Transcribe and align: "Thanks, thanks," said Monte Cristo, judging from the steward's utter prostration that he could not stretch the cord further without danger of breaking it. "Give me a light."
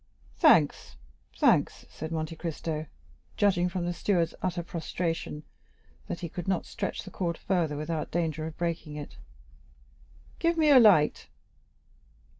"Thanks, 0.39 0.95
thanks," 1.37 1.85
said 1.87 2.11
Monte 2.11 2.35
Cristo, 2.35 2.87
judging 3.37 3.69
from 3.69 3.85
the 3.85 3.93
steward's 3.93 4.33
utter 4.41 4.63
prostration 4.63 5.43
that 6.07 6.21
he 6.21 6.27
could 6.27 6.47
not 6.47 6.65
stretch 6.65 7.03
the 7.03 7.11
cord 7.11 7.37
further 7.37 7.77
without 7.77 8.09
danger 8.09 8.47
of 8.47 8.57
breaking 8.57 8.95
it. 8.95 9.17
"Give 10.39 10.57
me 10.57 10.71
a 10.71 10.79
light." 10.79 11.27